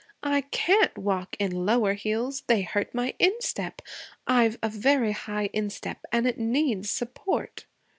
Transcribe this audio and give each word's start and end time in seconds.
'I 0.23 0.41
can't 0.49 0.97
walk 0.97 1.35
in 1.37 1.63
lower 1.67 1.93
heels. 1.93 2.41
They 2.47 2.63
hurt 2.63 2.91
my 2.91 3.13
instep. 3.19 3.83
I've 4.25 4.57
a 4.63 4.67
very 4.67 5.11
high 5.11 5.51
instep 5.53 6.03
and 6.11 6.25
it 6.25 6.39
needs 6.39 6.89
support.' 6.89 7.67